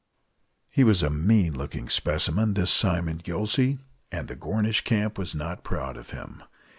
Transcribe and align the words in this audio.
He 0.71 0.83
was 0.83 1.03
a 1.03 1.11
mean 1.11 1.55
looking 1.55 1.87
specimen, 1.87 2.55
this 2.55 2.71
Simon 2.71 3.19
Gillsey, 3.23 3.77
and 4.11 4.27
the 4.27 4.35
Gornish 4.35 4.81
Camp 4.83 5.15
was 5.19 5.35
not 5.35 5.63
proud 5.63 5.95
of 5.95 6.09
him. 6.09 6.41